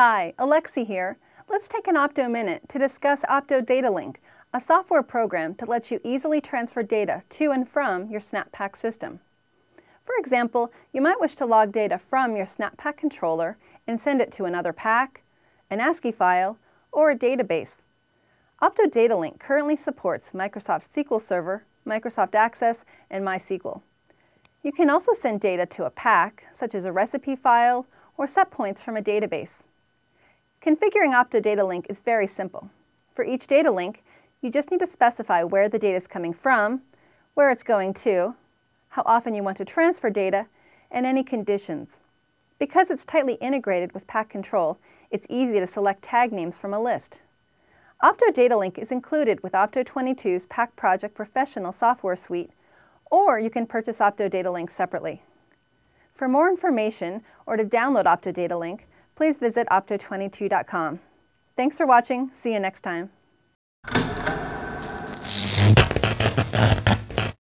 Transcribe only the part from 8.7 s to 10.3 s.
system. For